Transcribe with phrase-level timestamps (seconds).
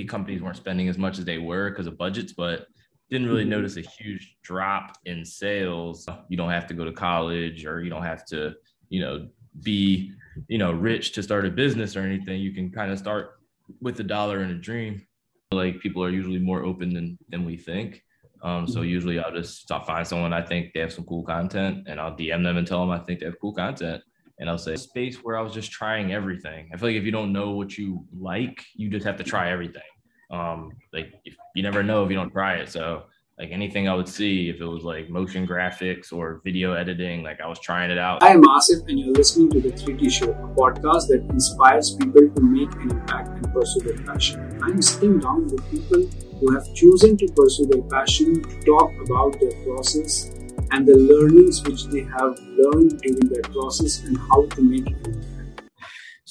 [0.00, 2.66] maybe companies weren't spending as much as they were because of budgets, but
[3.10, 3.50] didn't really mm-hmm.
[3.50, 6.08] notice a huge drop in sales.
[6.28, 8.54] You don't have to go to college or you don't have to,
[8.88, 9.28] you know,
[9.62, 10.12] be,
[10.48, 12.40] you know, rich to start a business or anything.
[12.40, 13.40] You can kind of start
[13.80, 15.06] with a dollar and a dream.
[15.52, 18.02] Like people are usually more open than than we think.
[18.42, 18.88] Um, so mm-hmm.
[18.88, 22.16] usually I'll just stop find someone I think they have some cool content and I'll
[22.16, 24.02] DM them and tell them I think they have cool content.
[24.38, 26.70] And I'll say space where I was just trying everything.
[26.72, 29.50] I feel like if you don't know what you like, you just have to try
[29.50, 29.89] everything.
[30.30, 32.68] Um, like if, you never know if you don't try it.
[32.68, 33.04] So
[33.38, 37.40] like anything I would see, if it was like motion graphics or video editing, like
[37.40, 38.22] I was trying it out.
[38.22, 42.28] I am Asif, and you're listening to the 3D Show, a podcast that inspires people
[42.28, 44.60] to make an impact and pursue their passion.
[44.62, 46.06] I'm sitting down with people
[46.38, 50.30] who have chosen to pursue their passion to talk about their process
[50.72, 55.16] and the learnings which they have learned during their process and how to make it.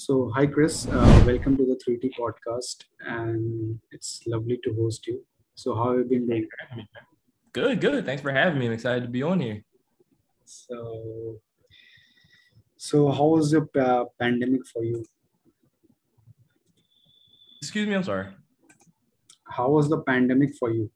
[0.09, 5.23] So, hi Chris, uh, welcome to the 3T podcast, and it's lovely to host you.
[5.53, 6.47] So, how have you been doing?
[7.53, 8.07] Good, good.
[8.07, 8.65] Thanks for having me.
[8.65, 9.63] I'm excited to be on here.
[10.45, 11.39] So,
[12.75, 15.05] so how was the uh, pandemic for you?
[17.61, 18.29] Excuse me, I'm sorry.
[19.47, 20.89] How was the pandemic for you?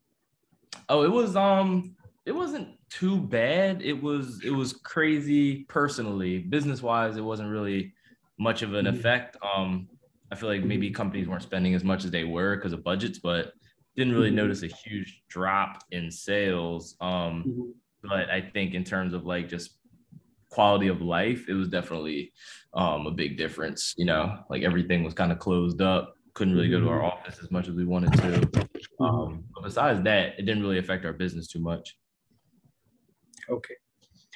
[0.88, 1.94] Oh, it was um
[2.26, 3.80] it wasn't too bad.
[3.80, 6.40] It was it was crazy personally.
[6.40, 7.93] Business wise, it wasn't really
[8.38, 8.96] much of an mm-hmm.
[8.96, 9.36] effect.
[9.56, 9.88] Um
[10.32, 13.18] I feel like maybe companies weren't spending as much as they were because of budgets,
[13.18, 13.52] but
[13.96, 14.36] didn't really mm-hmm.
[14.36, 16.96] notice a huge drop in sales.
[17.00, 17.70] Um, mm-hmm.
[18.02, 19.78] but I think in terms of like just
[20.50, 22.32] quality of life, it was definitely
[22.72, 23.94] um, a big difference.
[23.96, 26.14] You know, like everything was kind of closed up.
[26.34, 27.06] Couldn't really go to our mm-hmm.
[27.06, 28.18] office as much as we wanted to.
[28.18, 29.04] Mm-hmm.
[29.04, 31.96] Um, but besides that, it didn't really affect our business too much.
[33.48, 33.74] Okay.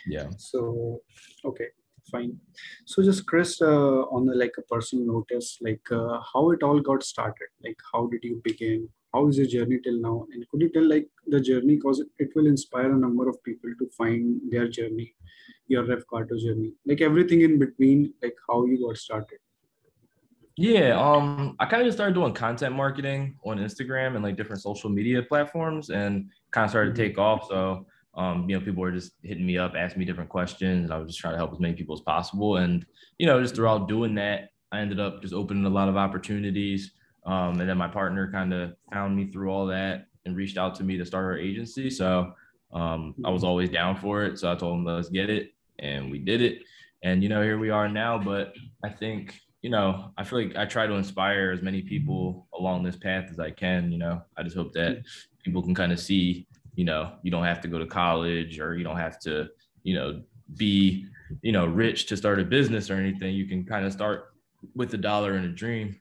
[0.06, 0.28] Yeah.
[0.36, 1.00] So,
[1.44, 1.66] okay,
[2.08, 2.38] fine.
[2.86, 6.80] So just Chris, uh, on the, like a personal notice, like uh, how it all
[6.80, 7.48] got started.
[7.64, 8.88] Like how did you begin?
[9.14, 12.30] how is your journey till now and could you tell like the journey because it
[12.34, 15.14] will inspire a number of people to find their journey
[15.66, 19.38] your rev carto journey like everything in between like how you got started
[20.56, 24.60] yeah um i kind of just started doing content marketing on instagram and like different
[24.60, 27.10] social media platforms and kind of started to mm-hmm.
[27.10, 27.86] take off so
[28.18, 30.84] um, you know, people were just hitting me up, asking me different questions.
[30.84, 32.56] and I was just trying to help as many people as possible.
[32.56, 32.84] And,
[33.16, 36.92] you know, just throughout doing that, I ended up just opening a lot of opportunities.
[37.24, 40.74] Um, and then my partner kind of found me through all that and reached out
[40.76, 41.90] to me to start our agency.
[41.90, 42.32] So
[42.72, 44.38] um, I was always down for it.
[44.38, 45.54] So I told him, let's get it.
[45.78, 46.58] And we did it.
[47.04, 48.18] And, you know, here we are now.
[48.18, 48.52] But
[48.84, 52.82] I think, you know, I feel like I try to inspire as many people along
[52.82, 53.92] this path as I can.
[53.92, 55.02] You know, I just hope that
[55.44, 58.76] people can kind of see, you know, you don't have to go to college or
[58.76, 59.48] you don't have to,
[59.82, 60.22] you know,
[60.56, 61.04] be,
[61.42, 63.34] you know, rich to start a business or anything.
[63.34, 64.26] You can kind of start
[64.76, 66.00] with a dollar and a dream.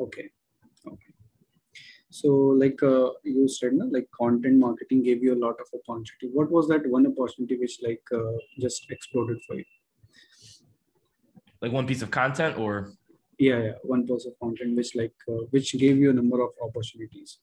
[0.00, 0.28] Okay.
[0.88, 1.12] Okay.
[2.10, 2.30] So
[2.62, 6.28] like uh, you said no, like content marketing gave you a lot of opportunity.
[6.32, 9.64] What was that one opportunity which like uh, just exploded for you?
[11.60, 12.90] Like one piece of content or?
[13.38, 13.72] Yeah yeah.
[13.84, 17.38] One piece of content which like uh, which gave you a number of opportunities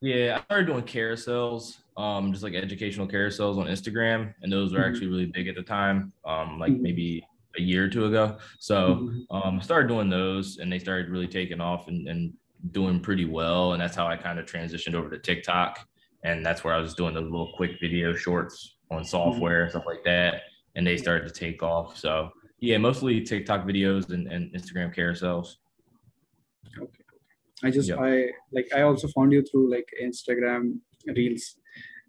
[0.00, 4.80] yeah i started doing carousels um just like educational carousels on instagram and those were
[4.80, 4.90] mm-hmm.
[4.90, 6.82] actually really big at the time um like mm-hmm.
[6.82, 7.26] maybe
[7.58, 8.38] a year or two ago.
[8.58, 9.36] So mm-hmm.
[9.36, 12.32] um, started doing those, and they started really taking off and, and
[12.72, 13.72] doing pretty well.
[13.72, 15.86] And that's how I kind of transitioned over to TikTok,
[16.24, 19.84] and that's where I was doing the little quick video shorts on software and stuff
[19.86, 20.42] like that.
[20.74, 21.96] And they started to take off.
[21.96, 22.30] So
[22.60, 25.56] yeah, mostly TikTok videos and, and Instagram carousels.
[26.78, 27.05] Okay.
[27.64, 27.98] I just yep.
[28.00, 31.56] I like I also found you through like Instagram reels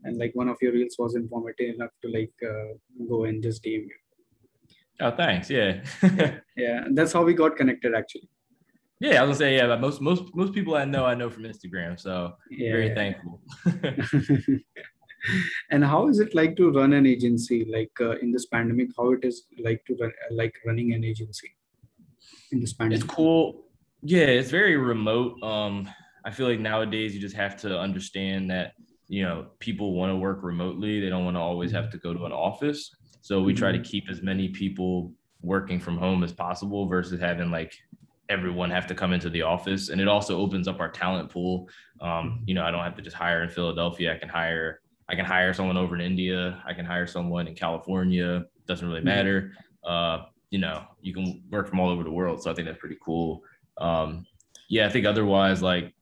[0.03, 2.73] and like one of your reels was informative enough to like uh,
[3.09, 3.97] go and just DM you.
[4.99, 5.49] Oh, thanks.
[5.49, 5.81] Yeah.
[6.55, 6.85] yeah.
[6.91, 8.29] That's how we got connected actually.
[8.99, 11.29] Yeah, I was gonna say, yeah, but most most most people I know I know
[11.29, 11.99] from Instagram.
[11.99, 12.71] So yeah.
[12.71, 13.41] very thankful.
[15.71, 18.89] and how is it like to run an agency like uh, in this pandemic?
[18.97, 21.55] How it is like to run like running an agency
[22.51, 23.03] in this pandemic?
[23.03, 23.66] It's cool.
[24.01, 25.41] Yeah, it's very remote.
[25.43, 25.89] Um,
[26.25, 28.73] I feel like nowadays you just have to understand that
[29.07, 30.99] you know people want to work remotely.
[30.99, 32.91] They don't want to always have to go to an office.
[33.21, 33.83] So we try to mm-hmm.
[33.83, 35.11] keep as many people
[35.41, 37.73] working from home as possible versus having like
[38.29, 39.89] everyone have to come into the office.
[39.89, 41.69] And it also opens up our talent pool.
[42.01, 44.13] Um, you know, I don't have to just hire in Philadelphia.
[44.13, 46.61] I can hire, I can hire someone over in India.
[46.65, 48.45] I can hire someone in California.
[48.65, 49.07] Doesn't really mm-hmm.
[49.07, 49.51] matter.
[49.85, 52.41] Uh, you know, you can work from all over the world.
[52.41, 53.43] So I think that's pretty cool.
[53.79, 54.25] Um,
[54.69, 55.93] yeah, I think otherwise, like,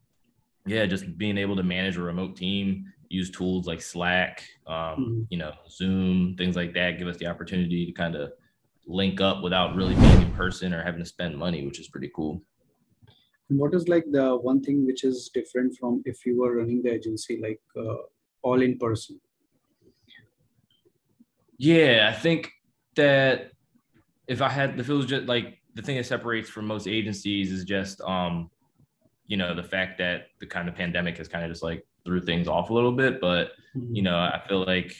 [0.65, 5.21] yeah, just being able to manage a remote team use tools like Slack, um, mm-hmm.
[5.29, 8.31] you know, Zoom, things like that, give us the opportunity to kind of
[8.87, 12.11] link up without really being in person or having to spend money, which is pretty
[12.15, 12.41] cool.
[13.49, 16.91] what is like the one thing which is different from if you were running the
[16.91, 17.97] agency like uh,
[18.41, 19.19] all in person
[21.57, 22.51] yeah i think
[22.95, 23.51] that
[24.27, 27.51] if i had if it was just like the thing that separates from most agencies
[27.51, 28.49] is just um
[29.27, 32.21] you know the fact that the kind of pandemic has kind of just like threw
[32.21, 34.95] things off a little bit but you know i feel like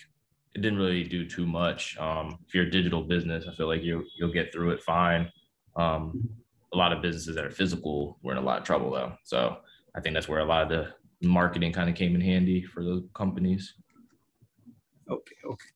[0.54, 1.98] it didn't really do too much.
[1.98, 5.32] Um if you're a digital business i feel like you you'll get through it fine.
[5.76, 6.30] Um
[6.74, 9.14] a lot of businesses that are physical were in a lot of trouble though.
[9.24, 9.58] So
[9.96, 12.84] i think that's where a lot of the marketing kind of came in handy for
[12.84, 13.76] those companies.
[15.10, 15.70] Okay okay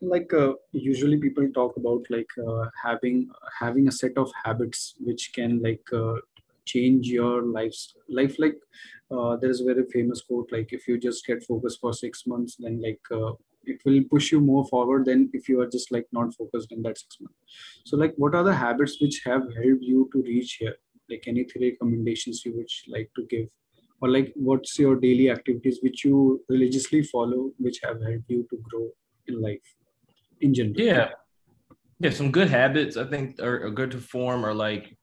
[0.00, 3.28] like uh, usually people talk about like uh, having
[3.58, 6.14] having a set of habits which can like uh,
[6.64, 8.36] change your life's life.
[8.38, 8.56] Like
[9.10, 12.26] uh, there is a very famous quote like if you just get focused for six
[12.26, 13.32] months then like uh,
[13.64, 16.82] it will push you more forward than if you are just like not focused in
[16.82, 17.38] that six months.
[17.84, 20.76] So like what are the habits which have helped you to reach here?
[21.08, 23.48] Like any three recommendations you would like to give?
[24.02, 28.58] Or like what's your daily activities which you religiously follow which have helped you to
[28.68, 28.90] grow
[29.26, 29.76] in life
[30.40, 30.80] in general.
[30.80, 31.08] Yeah.
[31.98, 34.94] Yeah some good habits i think are, are good to form are like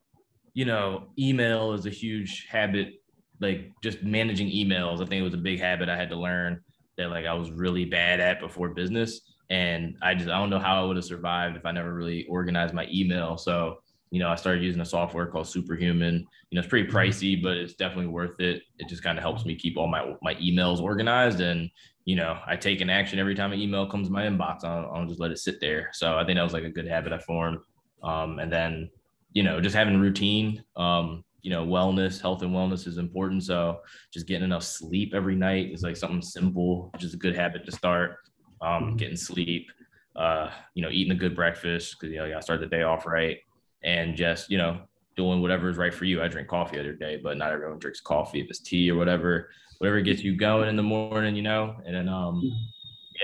[0.54, 2.94] you know email is a huge habit.
[3.40, 6.62] Like just managing emails i think it was a big habit i had to learn
[6.98, 9.22] that like i was really bad at before business.
[9.50, 12.26] And i just i don't know how i would have survived if i never really
[12.30, 13.38] organized my email.
[13.38, 13.80] So
[14.14, 16.98] you know i started using a software called superhuman you know it's pretty mm-hmm.
[16.98, 20.14] pricey but it's definitely worth it it just kind of helps me keep all my
[20.22, 21.70] my emails organized and
[22.06, 24.66] you know, I take an action every time an email comes in my inbox.
[24.66, 25.90] I don't, I don't just let it sit there.
[25.94, 27.60] So I think that was like a good habit I formed.
[28.04, 28.90] Um, and then,
[29.32, 33.44] you know, just having routine, um, you know, wellness, health and wellness is important.
[33.44, 33.80] So
[34.14, 37.66] just getting enough sleep every night is like something simple, which is a good habit
[37.66, 38.18] to start.
[38.62, 38.96] Um, mm-hmm.
[38.98, 39.68] getting sleep,
[40.16, 42.84] uh, you know, eating a good breakfast because you know you gotta start the day
[42.84, 43.40] off right,
[43.84, 44.82] and just you know
[45.16, 46.22] doing whatever is right for you.
[46.22, 48.42] I drink coffee the other day, but not everyone drinks coffee.
[48.42, 51.96] If it's tea or whatever, whatever gets you going in the morning, you know, and
[51.96, 52.42] then um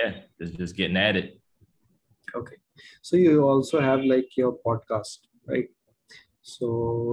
[0.02, 1.40] yeah, just just getting at it.
[2.36, 2.56] Okay.
[3.02, 5.68] So you also have like your podcast, right?
[6.42, 6.68] So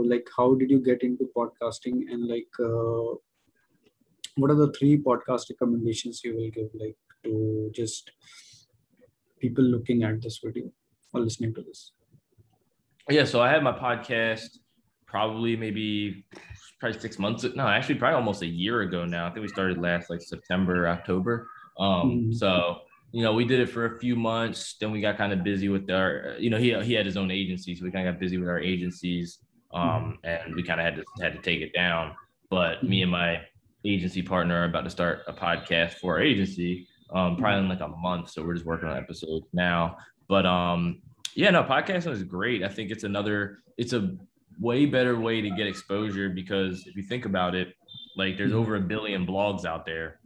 [0.06, 3.16] like how did you get into podcasting and like uh,
[4.36, 8.12] what are the three podcast recommendations you will give like to just
[9.40, 10.70] people looking at this video
[11.12, 11.92] or listening to this?
[13.08, 14.58] Yeah, so I have my podcast
[15.06, 16.26] probably maybe
[16.80, 17.44] probably six months.
[17.54, 19.26] No, actually, probably almost a year ago now.
[19.26, 21.48] I think we started last like September, October.
[21.78, 22.32] Um, mm-hmm.
[22.32, 22.80] so
[23.12, 24.76] you know, we did it for a few months.
[24.80, 27.30] Then we got kind of busy with our, you know, he he had his own
[27.30, 29.38] agency, so we kind of got busy with our agencies,
[29.72, 30.26] um, mm-hmm.
[30.26, 32.14] and we kind of had to had to take it down.
[32.50, 33.40] But me and my
[33.84, 37.80] agency partner are about to start a podcast for our agency, um, probably in like
[37.80, 38.30] a month.
[38.30, 39.96] So we're just working on episodes now.
[40.28, 41.00] But um,
[41.36, 42.62] yeah, no, podcasting is great.
[42.62, 44.16] I think it's another, it's a
[44.58, 47.74] way better way to get exposure because if you think about it,
[48.16, 48.60] like there's mm-hmm.
[48.60, 50.18] over a billion blogs out there.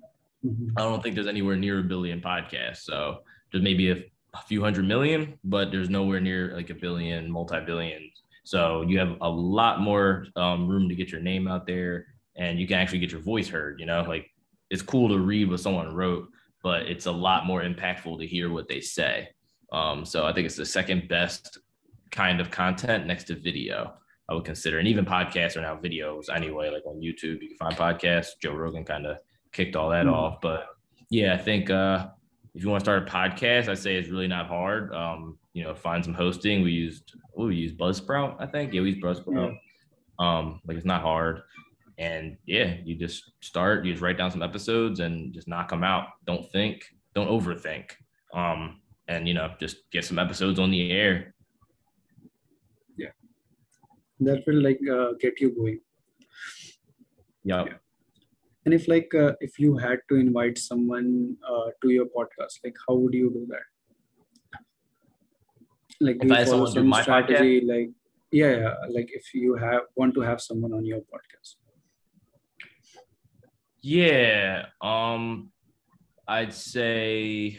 [0.44, 0.68] Mm-hmm.
[0.76, 2.82] I don't think there's anywhere near a billion podcasts.
[2.82, 3.18] So
[3.50, 3.96] there's maybe a,
[4.34, 8.08] a few hundred million, but there's nowhere near like a billion, multi billion.
[8.44, 12.58] So you have a lot more um, room to get your name out there and
[12.58, 13.80] you can actually get your voice heard.
[13.80, 14.30] You know, like
[14.70, 16.28] it's cool to read what someone wrote,
[16.62, 19.28] but it's a lot more impactful to hear what they say.
[19.72, 21.58] Um, so I think it's the second best
[22.10, 23.94] kind of content next to video.
[24.28, 24.78] I would consider.
[24.78, 28.28] And even podcasts are now videos anyway, like on YouTube, you can find podcasts.
[28.40, 29.18] Joe Rogan kind of
[29.52, 30.14] kicked all that mm-hmm.
[30.14, 30.40] off.
[30.40, 30.66] But
[31.10, 32.08] yeah, I think uh,
[32.54, 34.94] if you want to start a podcast, I'd say it's really not hard.
[34.94, 36.62] Um, you know, find some hosting.
[36.62, 38.72] We used, oh, we used Buzzsprout, I think.
[38.72, 39.26] Yeah, we used Buzzsprout.
[39.26, 40.24] Mm-hmm.
[40.24, 41.42] Um, like it's not hard.
[41.98, 45.82] And yeah, you just start, you just write down some episodes and just knock them
[45.82, 46.06] out.
[46.26, 47.90] Don't think, don't overthink.
[48.32, 48.80] Um,
[49.10, 51.34] and you know, just get some episodes on the air
[52.96, 53.14] Yeah.
[54.20, 55.80] that will like uh, get you going
[57.42, 57.64] yeah.
[57.68, 57.78] yeah.
[58.64, 62.76] and if like uh, if you had to invite someone uh, to your podcast like
[62.86, 63.66] how would you do that
[66.08, 67.72] like do if you follow some strategy podcast?
[67.72, 67.90] like
[68.40, 71.56] yeah, yeah like if you have want to have someone on your podcast
[73.82, 75.50] yeah um
[76.28, 77.58] i'd say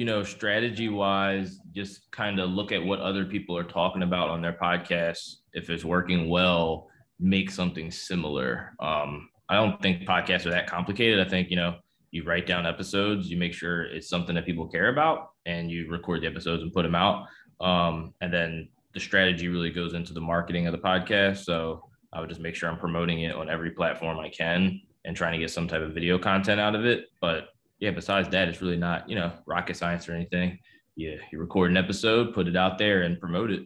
[0.00, 4.30] you know, strategy wise, just kind of look at what other people are talking about
[4.30, 5.40] on their podcasts.
[5.52, 6.88] If it's working well,
[7.18, 8.72] make something similar.
[8.80, 11.20] Um, I don't think podcasts are that complicated.
[11.20, 11.76] I think, you know,
[12.12, 15.90] you write down episodes, you make sure it's something that people care about, and you
[15.90, 17.26] record the episodes and put them out.
[17.60, 21.44] Um, and then the strategy really goes into the marketing of the podcast.
[21.44, 25.14] So I would just make sure I'm promoting it on every platform I can and
[25.14, 27.04] trying to get some type of video content out of it.
[27.20, 27.48] But
[27.80, 30.58] yeah, besides that, it's really not, you know, rocket science or anything.
[30.96, 33.62] Yeah, you record an episode, put it out there and promote it.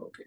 [0.00, 0.24] Okay.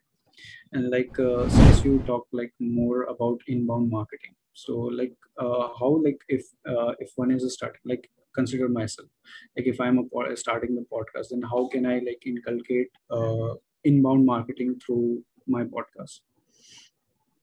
[0.74, 6.02] and like uh, since you talk like more about inbound marketing so like uh, how
[6.04, 9.10] like if uh, if one is a starting like consider myself
[9.56, 14.26] like if i'm a starting the podcast then how can i like inculcate uh, inbound
[14.26, 16.20] marketing through my podcast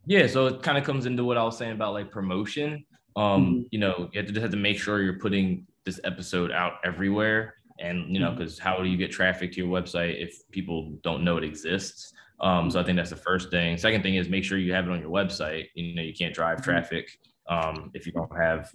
[0.06, 2.84] yeah so it kind of comes into what i was saying about like promotion
[3.16, 3.62] um mm-hmm.
[3.70, 6.74] you know you have to, just have to make sure you're putting this episode out
[6.84, 8.68] everywhere and you know because mm-hmm.
[8.68, 12.70] how do you get traffic to your website if people don't know it exists um,
[12.70, 13.76] so I think that's the first thing.
[13.78, 15.68] Second thing is make sure you have it on your website.
[15.74, 16.70] You know, you can't drive mm-hmm.
[16.70, 17.18] traffic
[17.48, 18.70] um, if you don't have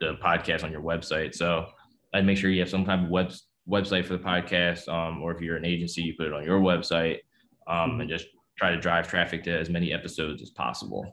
[0.00, 1.34] the podcast on your website.
[1.34, 1.66] So
[2.12, 3.32] I'd make sure you have some type of web
[3.68, 6.60] website for the podcast, um, or if you're an agency, you put it on your
[6.60, 7.18] website,
[7.66, 8.26] um, and just
[8.56, 11.04] try to drive traffic to as many episodes as possible.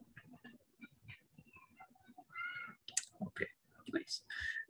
[3.27, 3.48] Okay,
[3.94, 4.22] nice.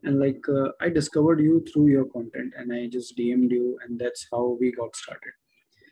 [0.03, 3.99] And like uh, I discovered you through your content, and I just DM'd you, and
[3.99, 5.33] that's how we got started.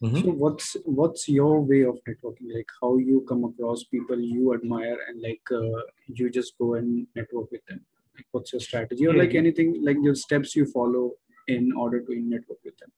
[0.02, 0.22] Mm-hmm.
[0.22, 2.54] So what's what's your way of networking?
[2.54, 7.06] Like how you come across people you admire and like uh, you just go and
[7.16, 7.82] network with them.
[8.16, 11.12] Like what's your strategy or like anything like your steps you follow
[11.48, 12.92] in order to network with them?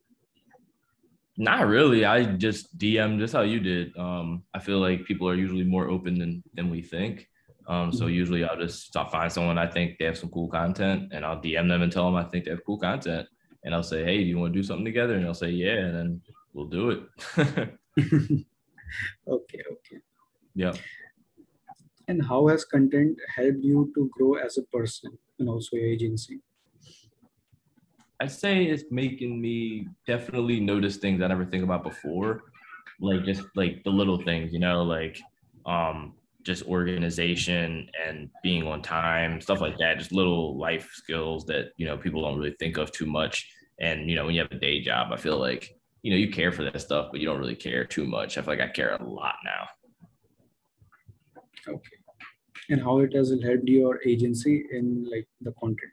[1.36, 2.06] Not really.
[2.06, 3.98] I just DM just how you did.
[3.98, 7.28] Um, I feel like people are usually more open than than we think.
[7.68, 8.14] Um, so mm-hmm.
[8.14, 11.42] usually I'll just I'll find someone I think they have some cool content and I'll
[11.42, 13.28] DM them and tell them I think they have cool content.
[13.64, 15.16] And I'll say, Hey, do you want to do something together?
[15.16, 15.78] And they'll say, Yeah.
[15.78, 16.22] And then
[16.54, 17.02] we'll do it.
[17.98, 18.48] okay,
[19.28, 20.00] okay.
[20.56, 20.74] Yeah.
[22.08, 26.42] And how has content helped you to grow as a person and also your agency?
[28.20, 32.44] I'd say it's making me definitely notice things I never think about before.
[33.00, 35.20] Like just like the little things, you know, like
[35.66, 41.72] um just organization and being on time, stuff like that, just little life skills that,
[41.78, 43.50] you know, people don't really think of too much.
[43.80, 46.30] And, you know, when you have a day job, I feel like you know, you
[46.30, 48.38] care for that stuff, but you don't really care too much.
[48.38, 49.68] I feel like I care a lot now.
[51.74, 51.98] Okay.
[52.70, 55.92] And how it has helped your agency in like the content?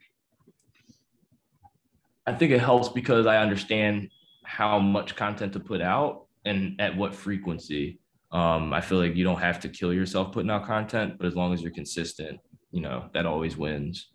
[2.27, 4.11] I think it helps because I understand
[4.45, 8.01] how much content to put out and at what frequency.
[8.33, 11.35] Um, I feel like you don't have to kill yourself putting out content, but as
[11.35, 12.39] long as you're consistent,
[12.71, 14.11] you know, that always wins.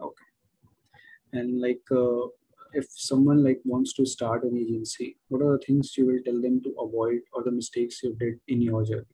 [0.00, 0.14] Okay.
[1.32, 2.28] And like, uh,
[2.72, 6.40] if someone like wants to start an agency what are the things you will tell
[6.40, 9.04] them to avoid or the mistakes you did in your journey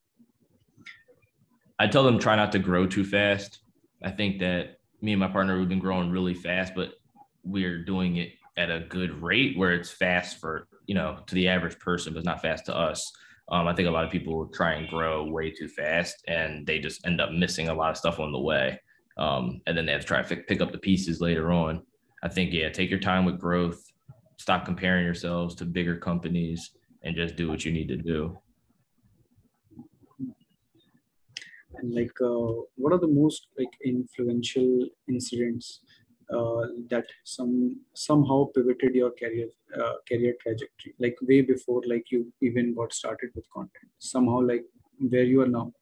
[1.79, 3.61] i tell them try not to grow too fast
[4.03, 6.95] i think that me and my partner we've been growing really fast but
[7.45, 11.49] we're doing it at a good rate where it's fast for you know to the
[11.49, 13.13] average person but it's not fast to us
[13.51, 16.79] um, i think a lot of people try and grow way too fast and they
[16.79, 18.81] just end up missing a lot of stuff on the way.
[19.19, 21.83] Um, and then they have to try to pick up the pieces later on.
[22.23, 23.83] I think, yeah, take your time with growth,
[24.37, 26.73] stop comparing yourselves to bigger companies,
[27.03, 28.39] and just do what you need to do.
[31.79, 35.81] And like, uh, what are the most like influential incidents
[36.29, 39.49] that some somehow pivoted your career
[39.81, 40.95] uh, career trajectory?
[40.99, 43.91] Like way before, like you even got started with content.
[43.99, 44.65] Somehow, like
[44.99, 45.73] where you are now,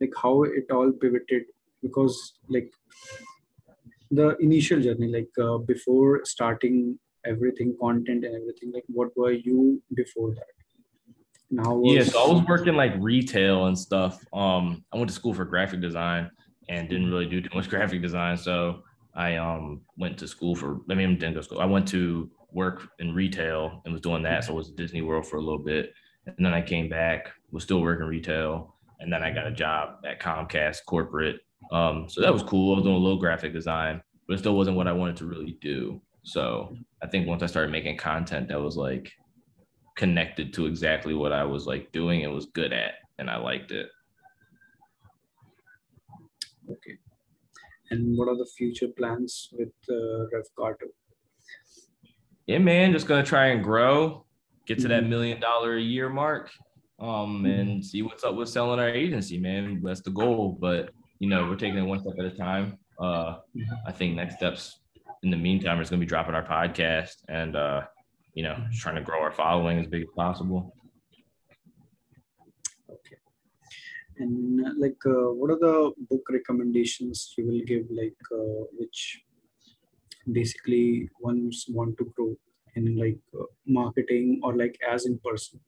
[0.00, 1.44] like how it all pivoted
[1.82, 2.72] because like
[4.10, 9.80] the initial journey like uh, before starting everything content and everything like what were you
[9.94, 10.54] before that
[11.50, 11.94] now was...
[11.94, 15.44] yeah so i was working like retail and stuff um i went to school for
[15.44, 16.30] graphic design
[16.68, 18.82] and didn't really do too much graphic design so
[19.14, 21.88] i um went to school for i mean I didn't go to school i went
[21.88, 25.40] to work in retail and was doing that so I was disney world for a
[25.40, 25.92] little bit
[26.26, 29.98] and then i came back was still working retail and then i got a job
[30.04, 31.40] at comcast corporate
[31.72, 32.72] um, so that was cool.
[32.72, 35.26] I was doing a little graphic design, but it still wasn't what I wanted to
[35.26, 36.00] really do.
[36.22, 39.10] So I think once I started making content that was like
[39.96, 43.70] connected to exactly what I was like doing and was good at, and I liked
[43.72, 43.88] it.
[46.68, 46.98] Okay.
[47.90, 50.88] And what are the future plans with uh, Rev Carter?
[52.46, 54.24] Yeah, man, just gonna try and grow,
[54.66, 55.10] get to that mm-hmm.
[55.10, 56.50] million dollar a year mark,
[56.98, 59.80] um, and see what's up with selling our agency, man.
[59.82, 60.56] That's the goal.
[60.60, 62.78] But you know, we're taking it one step at a time.
[62.98, 63.36] Uh,
[63.86, 64.80] I think next steps
[65.22, 67.82] in the meantime is to be dropping our podcast and, uh,
[68.34, 70.74] you know, just trying to grow our following as big as possible.
[72.90, 73.16] Okay.
[74.20, 79.22] And uh, like, uh, what are the book recommendations you will give, like, uh, which
[80.30, 82.36] basically ones want to grow
[82.76, 83.18] in like
[83.66, 85.58] marketing or like as in person?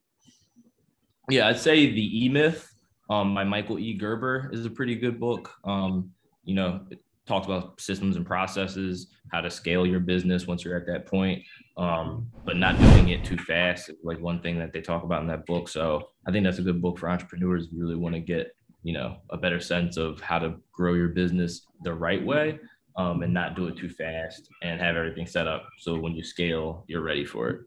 [1.29, 2.71] Yeah, I'd say the E Myth
[3.09, 3.93] um, by Michael E.
[3.93, 5.51] Gerber is a pretty good book.
[5.63, 6.11] Um,
[6.43, 6.85] you know,
[7.27, 11.41] talks about systems and processes, how to scale your business once you're at that point,
[11.77, 13.89] um, but not doing it too fast.
[14.03, 15.69] Like one thing that they talk about in that book.
[15.69, 18.93] So I think that's a good book for entrepreneurs who really want to get, you
[18.93, 22.59] know, a better sense of how to grow your business the right way
[22.97, 25.67] um, and not do it too fast and have everything set up.
[25.79, 27.61] So when you scale, you're ready for it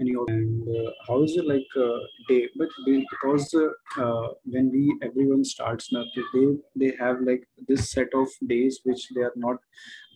[0.00, 2.48] and uh, how is it like uh, day?
[2.56, 6.04] But because uh, uh, when we everyone starts now
[6.34, 9.58] they they have like this set of days which they are not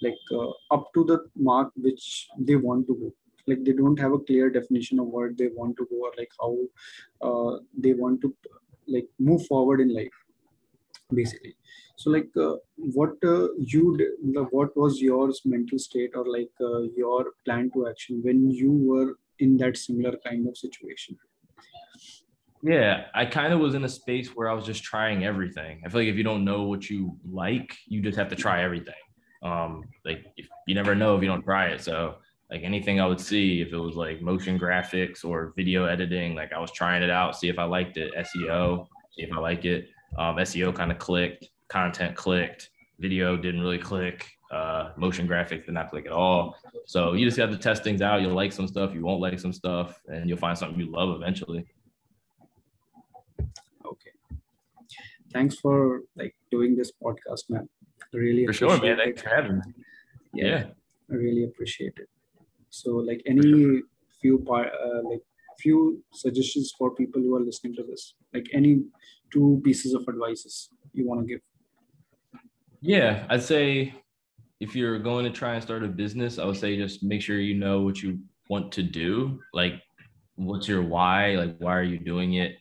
[0.03, 3.13] like uh, up to the mark which they want to go.
[3.47, 6.33] Like they don't have a clear definition of what they want to go or like
[6.41, 6.57] how
[7.21, 8.35] uh, they want to
[8.87, 10.13] like move forward in life
[11.13, 11.57] basically.
[11.97, 16.83] So like uh, what uh, you did, what was your mental state or like uh,
[16.97, 21.17] your plan to action when you were in that similar kind of situation?
[22.63, 25.83] Yeah, I kind of was in a space where I was just trying everything.
[25.85, 28.63] I feel like if you don't know what you like, you just have to try
[28.63, 28.95] everything.
[29.43, 30.25] Um, like
[30.67, 31.83] you never know if you don't try it.
[31.83, 32.17] So
[32.51, 36.55] like anything I would see, if it was like motion graphics or video editing, like
[36.55, 38.15] I was trying it out, see if I liked it.
[38.15, 39.89] SEO, see if I like it.
[40.17, 45.75] Um, SEO kind of clicked, content clicked, video didn't really click uh, motion graphics did
[45.75, 46.57] not click at all.
[46.87, 48.23] So you just have to test things out.
[48.23, 51.17] You'll like some stuff, you won't like some stuff, and you'll find something you love
[51.17, 51.67] eventually.
[53.85, 54.13] Okay.
[55.33, 57.69] Thanks for like doing this podcast, man.
[58.13, 58.97] Really for sure, man.
[58.97, 59.63] Thanks for having me.
[60.35, 60.65] Yeah, yeah,
[61.11, 62.09] I really appreciate it.
[62.71, 63.83] So, like, any
[64.21, 65.23] few part, uh, like
[65.59, 68.83] few suggestions for people who are listening to this, like any
[69.33, 71.41] two pieces of advices you want to give.
[72.87, 73.95] Yeah, I'd say
[74.61, 77.39] if you're going to try and start a business, I would say just make sure
[77.39, 78.19] you know what you
[78.51, 79.41] want to do.
[79.55, 79.81] Like,
[80.35, 81.31] what's your why?
[81.31, 82.59] Like, why are you doing it?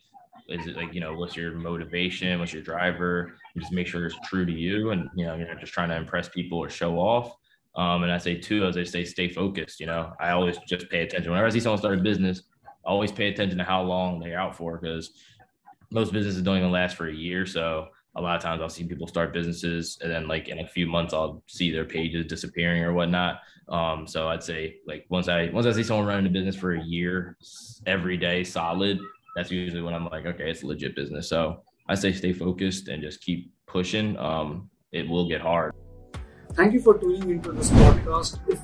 [0.48, 2.39] Is it like, you know, what's your motivation?
[2.39, 3.36] What's your driver?
[3.58, 4.92] just make sure it's true to you.
[4.92, 7.36] And, you know, you're not just trying to impress people or show off.
[7.75, 9.82] Um, and I say, too, as I say, stay focused.
[9.82, 11.32] You know, I always just pay attention.
[11.32, 14.39] Whenever I see someone start a business, I always pay attention to how long they're
[14.39, 15.12] out for because
[15.92, 17.46] most businesses don't even last for a year.
[17.46, 20.68] So, a lot of times I'll see people start businesses and then like in a
[20.68, 23.40] few months I'll see their pages disappearing or whatnot.
[23.70, 26.74] Um, so I'd say like once I once I see someone running a business for
[26.74, 27.37] a year
[27.85, 29.00] every day solid,
[29.35, 31.27] that's usually when I'm like, okay, it's a legit business.
[31.27, 34.18] So I say stay focused and just keep pushing.
[34.18, 35.74] Um, it will get hard.
[36.53, 38.40] Thank you for tuning into this podcast.
[38.48, 38.59] If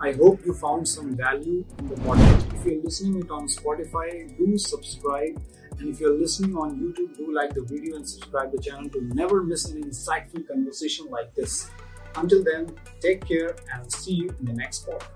[0.00, 2.54] I hope you found some value in the podcast.
[2.54, 5.40] If you're listening it on Spotify, do subscribe
[5.78, 9.02] and if you're listening on YouTube, do like the video and subscribe the channel to
[9.14, 11.70] never miss an insightful conversation like this.
[12.16, 15.14] Until then, take care and see you in the next podcast.